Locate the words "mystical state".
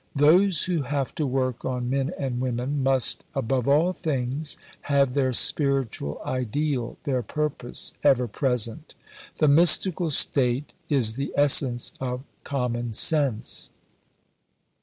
9.47-10.73